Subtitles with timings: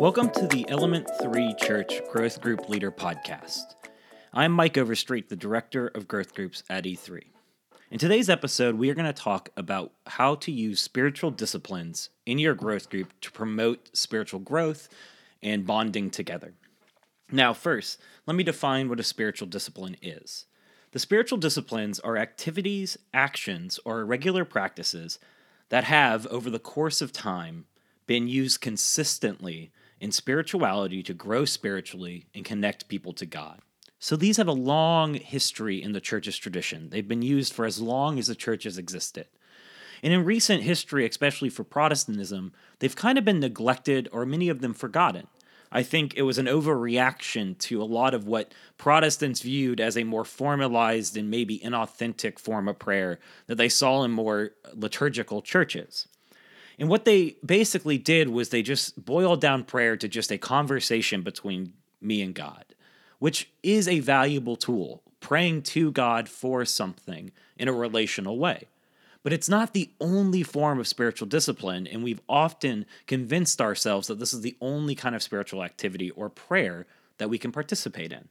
[0.00, 3.74] Welcome to the Element 3 Church Growth Group Leader Podcast.
[4.32, 7.24] I'm Mike Overstreet, the Director of Growth Groups at E3.
[7.90, 12.38] In today's episode, we are going to talk about how to use spiritual disciplines in
[12.38, 14.88] your growth group to promote spiritual growth
[15.42, 16.54] and bonding together.
[17.30, 20.46] Now, first, let me define what a spiritual discipline is.
[20.92, 25.18] The spiritual disciplines are activities, actions, or regular practices
[25.68, 27.66] that have, over the course of time,
[28.06, 33.60] been used consistently in spirituality to grow spiritually and connect people to God.
[33.98, 36.88] So these have a long history in the church's tradition.
[36.88, 39.26] They've been used for as long as the church has existed.
[40.02, 44.62] And in recent history, especially for Protestantism, they've kind of been neglected or many of
[44.62, 45.26] them forgotten.
[45.72, 50.04] I think it was an overreaction to a lot of what Protestants viewed as a
[50.04, 56.08] more formalized and maybe inauthentic form of prayer that they saw in more liturgical churches.
[56.80, 61.20] And what they basically did was they just boiled down prayer to just a conversation
[61.20, 62.64] between me and God,
[63.18, 68.66] which is a valuable tool, praying to God for something in a relational way.
[69.22, 74.18] But it's not the only form of spiritual discipline, and we've often convinced ourselves that
[74.18, 76.86] this is the only kind of spiritual activity or prayer
[77.18, 78.28] that we can participate in.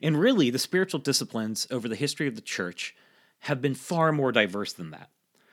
[0.00, 2.94] And really, the spiritual disciplines over the history of the church
[3.40, 5.10] have been far more diverse than that.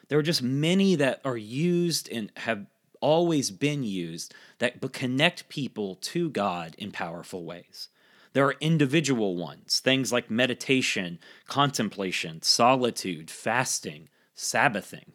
[0.07, 2.65] There are just many that are used and have
[3.01, 7.89] always been used that connect people to God in powerful ways.
[8.33, 15.13] There are individual ones, things like meditation, contemplation, solitude, fasting, Sabbathing.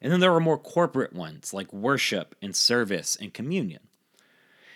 [0.00, 3.88] And then there are more corporate ones like worship and service and communion.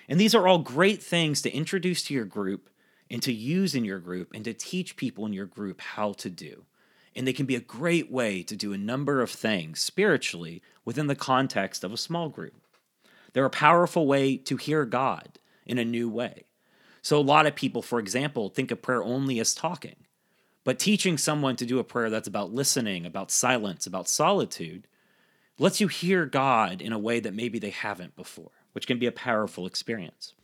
[0.08, 2.68] And these are all great things to introduce to your group
[3.10, 6.30] and to use in your group and to teach people in your group how to
[6.30, 6.64] do
[7.14, 11.06] and they can be a great way to do a number of things spiritually within
[11.06, 12.54] the context of a small group.
[13.32, 16.44] They're a powerful way to hear God in a new way.
[17.02, 19.96] So, a lot of people, for example, think of prayer only as talking.
[20.64, 24.86] But teaching someone to do a prayer that's about listening, about silence, about solitude,
[25.58, 29.06] lets you hear God in a way that maybe they haven't before, which can be
[29.06, 30.34] a powerful experience.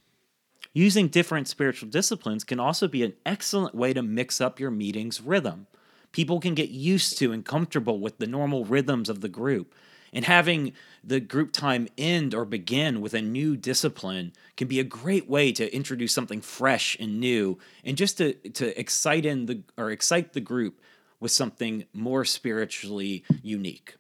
[0.72, 5.20] Using different spiritual disciplines can also be an excellent way to mix up your meeting's
[5.20, 5.66] rhythm
[6.12, 9.74] people can get used to and comfortable with the normal rhythms of the group.
[10.12, 10.72] And having
[11.04, 15.52] the group time end or begin with a new discipline can be a great way
[15.52, 20.32] to introduce something fresh and new and just to, to excite in the or excite
[20.32, 20.80] the group
[21.20, 23.96] with something more spiritually unique.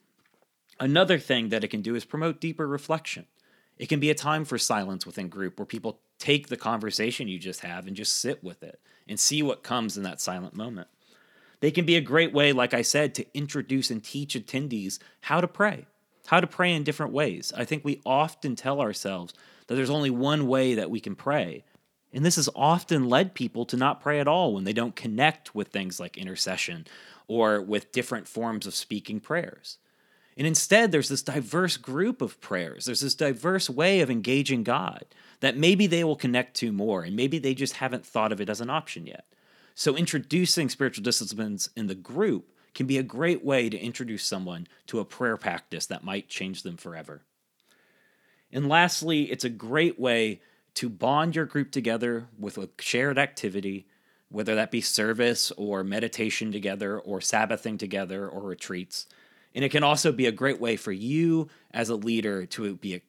[0.80, 3.26] Another thing that it can do is promote deeper reflection.
[3.76, 7.38] It can be a time for silence within group where people take the conversation you
[7.38, 10.88] just have and just sit with it and see what comes in that silent moment.
[11.60, 15.40] They can be a great way, like I said, to introduce and teach attendees how
[15.40, 15.86] to pray,
[16.26, 17.52] how to pray in different ways.
[17.56, 19.34] I think we often tell ourselves
[19.66, 21.64] that there's only one way that we can pray.
[22.12, 25.54] And this has often led people to not pray at all when they don't connect
[25.54, 26.86] with things like intercession
[27.26, 29.78] or with different forms of speaking prayers.
[30.38, 32.84] And instead, there's this diverse group of prayers.
[32.84, 35.04] There's this diverse way of engaging God
[35.40, 38.48] that maybe they will connect to more, and maybe they just haven't thought of it
[38.48, 39.26] as an option yet.
[39.78, 44.66] So, introducing spiritual disciplines in the group can be a great way to introduce someone
[44.88, 47.22] to a prayer practice that might change them forever.
[48.50, 50.40] And lastly, it's a great way
[50.74, 53.86] to bond your group together with a shared activity,
[54.30, 59.06] whether that be service or meditation together or Sabbathing together or retreats.
[59.54, 63.02] And it can also be a great way for you as a leader to be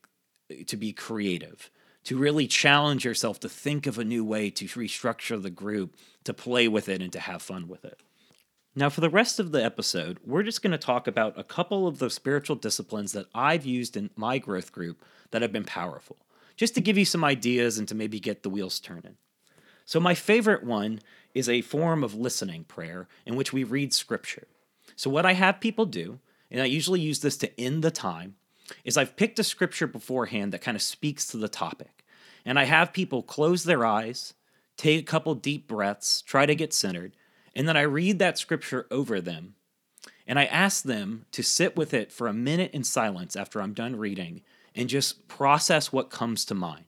[0.67, 1.71] to be creative
[2.09, 6.33] to really challenge yourself to think of a new way to restructure the group, to
[6.33, 7.99] play with it, and to have fun with it.
[8.75, 11.85] Now, for the rest of the episode, we're just going to talk about a couple
[11.85, 16.17] of the spiritual disciplines that I've used in my growth group that have been powerful,
[16.57, 19.17] just to give you some ideas and to maybe get the wheels turning.
[19.85, 21.01] So, my favorite one
[21.35, 24.47] is a form of listening prayer in which we read scripture.
[24.95, 26.17] So, what I have people do,
[26.49, 28.33] and I usually use this to end the time,
[28.83, 31.98] is I've picked a scripture beforehand that kind of speaks to the topic.
[32.49, 34.33] And I have people close their eyes,
[34.75, 37.15] take a couple deep breaths, try to get centered,
[37.55, 39.53] and then I read that scripture over them.
[40.25, 43.75] And I ask them to sit with it for a minute in silence after I'm
[43.75, 44.41] done reading
[44.73, 46.85] and just process what comes to mind.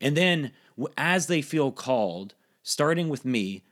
[0.00, 0.50] And then,
[0.98, 2.34] as they feel called,
[2.64, 3.62] starting with me,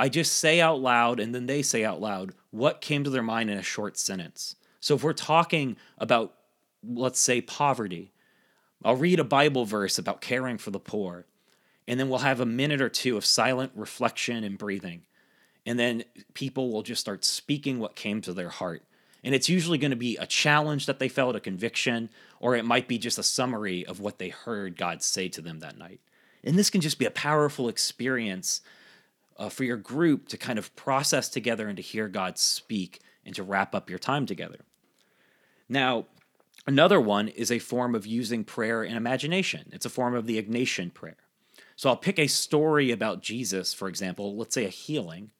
[0.00, 3.22] I just say out loud and then they say out loud what came to their
[3.22, 4.56] mind in a short sentence.
[4.80, 6.34] So if we're talking about
[6.86, 8.12] let's say, poverty.
[8.84, 11.26] I'll read a Bible verse about caring for the poor,
[11.86, 15.02] and then we'll have a minute or two of silent reflection and breathing.
[15.66, 16.04] And then
[16.34, 18.82] people will just start speaking what came to their heart.
[19.22, 22.64] And it's usually going to be a challenge that they felt, a conviction, or it
[22.64, 26.00] might be just a summary of what they heard God say to them that night.
[26.42, 28.62] And this can just be a powerful experience
[29.38, 33.34] uh, for your group to kind of process together and to hear God speak and
[33.34, 34.60] to wrap up your time together.
[35.68, 36.06] Now,
[36.66, 39.70] another one is a form of using prayer and imagination.
[39.72, 41.16] It's a form of the Ignatian prayer.
[41.76, 45.30] So I'll pick a story about Jesus, for example, let's say a healing.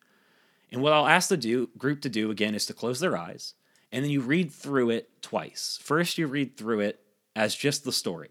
[0.72, 3.54] And what I'll ask the do, group to do again is to close their eyes
[3.92, 5.78] and then you read through it twice.
[5.82, 7.00] First, you read through it
[7.34, 8.30] as just the story,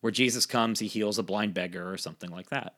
[0.00, 2.74] where Jesus comes, he heals a blind beggar or something like that.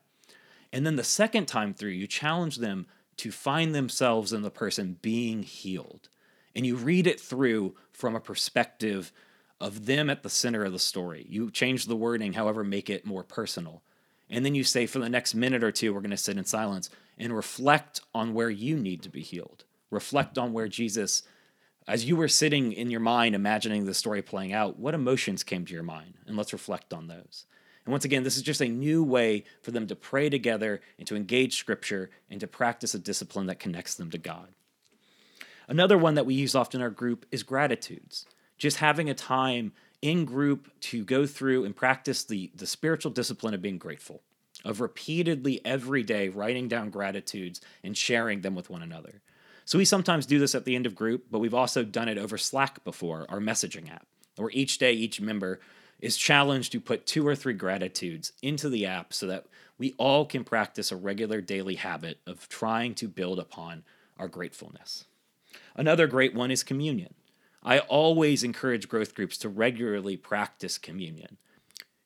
[0.71, 4.97] And then the second time through, you challenge them to find themselves in the person
[5.01, 6.09] being healed.
[6.55, 9.11] And you read it through from a perspective
[9.63, 11.25] of them at the center of the story.
[11.29, 13.81] You change the wording, however, make it more personal.
[14.29, 16.43] And then you say, for the next minute or two, we're going to sit in
[16.43, 19.63] silence and reflect on where you need to be healed.
[19.89, 21.23] Reflect on where Jesus
[21.87, 25.65] as you were sitting in your mind imagining the story playing out, what emotions came
[25.65, 26.13] to your mind?
[26.25, 27.45] And let's reflect on those.
[27.85, 31.05] And once again, this is just a new way for them to pray together and
[31.07, 34.47] to engage scripture and to practice a discipline that connects them to God.
[35.67, 38.25] Another one that we use often in our group is gratitudes.
[38.63, 43.53] Just having a time in group to go through and practice the, the spiritual discipline
[43.53, 44.21] of being grateful,
[44.63, 49.21] of repeatedly every day writing down gratitudes and sharing them with one another.
[49.65, 52.17] So we sometimes do this at the end of group, but we've also done it
[52.17, 54.07] over Slack before, our messaging app,
[54.37, 55.59] where each day each member
[55.99, 59.45] is challenged to put two or three gratitudes into the app so that
[59.77, 63.83] we all can practice a regular daily habit of trying to build upon
[64.17, 65.03] our gratefulness.
[65.75, 67.13] Another great one is communion.
[67.63, 71.37] I always encourage growth groups to regularly practice communion.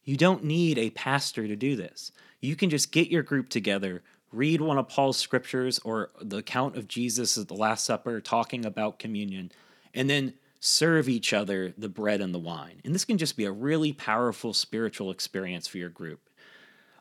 [0.03, 2.11] You don't need a pastor to do this.
[2.39, 6.77] You can just get your group together, read one of Paul's scriptures or the account
[6.77, 9.51] of Jesus at the Last Supper talking about communion,
[9.93, 12.81] and then serve each other the bread and the wine.
[12.85, 16.29] And this can just be a really powerful spiritual experience for your group.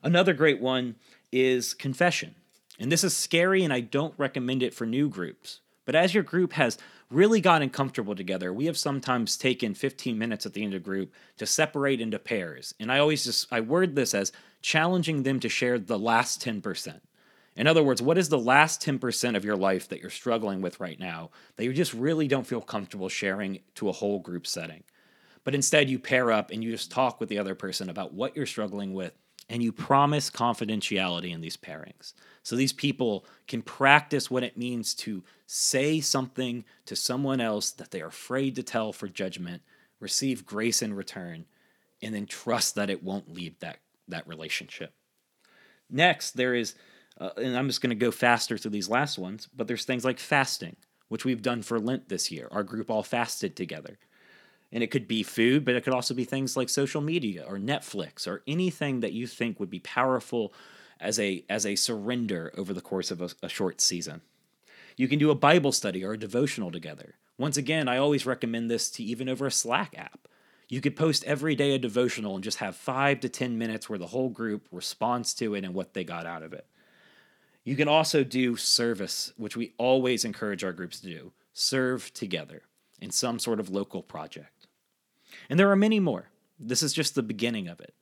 [0.02, 0.96] Another great one
[1.30, 2.34] is confession.
[2.78, 5.60] And this is scary, and I don't recommend it for new groups.
[5.86, 6.76] But as your group has
[7.10, 10.84] really gotten comfortable together, we have sometimes taken 15 minutes at the end of the
[10.84, 12.74] group to separate into pairs.
[12.78, 17.00] And I always just I word this as challenging them to share the last 10%.
[17.56, 20.78] In other words, what is the last 10% of your life that you're struggling with
[20.78, 24.82] right now that you just really don't feel comfortable sharing to a whole group setting?
[25.42, 28.36] But instead, you pair up and you just talk with the other person about what
[28.36, 29.14] you're struggling with,
[29.48, 32.14] and you promise confidentiality in these pairings.
[32.42, 37.90] So these people can practice what it means to say something to someone else that
[37.90, 39.62] they are afraid to tell for judgment,
[40.00, 41.44] receive grace in return,
[42.02, 43.78] and then trust that it won't leave that,
[44.08, 44.92] that relationship.
[45.88, 46.74] Next, there is
[47.18, 50.04] uh, and I'm just going to go faster through these last ones, but there's things
[50.04, 50.76] like fasting,
[51.08, 52.48] which we've done for Lent this year.
[52.50, 53.98] Our group all fasted together.
[54.72, 57.58] And it could be food, but it could also be things like social media or
[57.58, 60.52] Netflix or anything that you think would be powerful
[61.00, 64.22] as a as a surrender over the course of a, a short season.
[64.96, 67.14] You can do a Bible study or a devotional together.
[67.38, 70.26] Once again, I always recommend this to even over a Slack app.
[70.68, 73.98] You could post every day a devotional and just have five to 10 minutes where
[73.98, 76.66] the whole group responds to it and what they got out of it.
[77.62, 82.62] You can also do service, which we always encourage our groups to do serve together
[83.00, 84.55] in some sort of local project.
[85.48, 86.28] And there are many more.
[86.58, 87.94] This is just the beginning of it.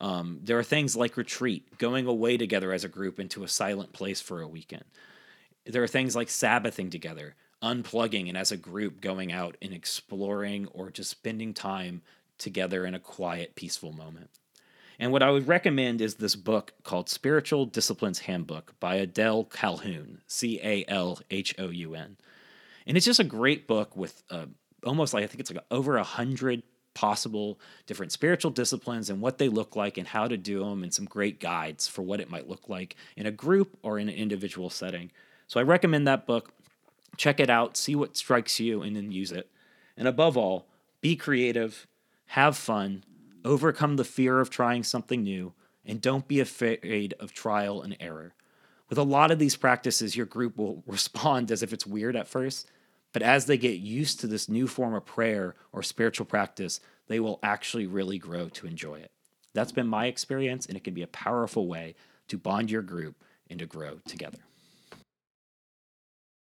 [0.00, 3.92] Um, there are things like retreat, going away together as a group into a silent
[3.92, 4.84] place for a weekend.
[5.66, 10.66] There are things like Sabbathing together, unplugging, and as a group going out and exploring
[10.68, 12.00] or just spending time
[12.38, 14.30] together in a quiet, peaceful moment.
[14.98, 20.20] And what I would recommend is this book called Spiritual Disciplines Handbook by Adele Calhoun,
[20.26, 22.16] C A L H O U N.
[22.86, 24.46] And it's just a great book with uh,
[24.84, 29.38] almost like I think it's like over a hundred possible different spiritual disciplines and what
[29.38, 32.30] they look like and how to do them, and some great guides for what it
[32.30, 35.10] might look like in a group or in an individual setting.
[35.46, 36.52] So I recommend that book.
[37.16, 39.50] Check it out, see what strikes you, and then use it.
[39.96, 40.66] And above all,
[41.00, 41.86] be creative,
[42.26, 43.02] have fun,
[43.44, 45.54] Overcome the fear of trying something new,
[45.86, 48.34] and don't be afraid of trial and error.
[48.90, 52.28] With a lot of these practices, your group will respond as if it's weird at
[52.28, 52.68] first,
[53.12, 57.20] but as they get used to this new form of prayer or spiritual practice, they
[57.20, 59.10] will actually really grow to enjoy it.
[59.52, 61.94] That's been my experience, and it can be a powerful way
[62.28, 63.16] to bond your group
[63.48, 64.38] and to grow together.